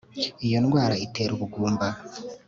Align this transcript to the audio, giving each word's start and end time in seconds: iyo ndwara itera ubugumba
iyo 0.47 0.57
ndwara 0.63 0.95
itera 1.05 1.31
ubugumba 1.37 1.87